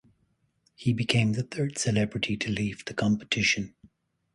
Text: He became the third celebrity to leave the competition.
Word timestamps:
He 0.73 0.93
became 0.93 1.33
the 1.33 1.43
third 1.43 1.77
celebrity 1.77 2.35
to 2.35 2.49
leave 2.49 2.85
the 2.85 2.95
competition. 2.95 3.75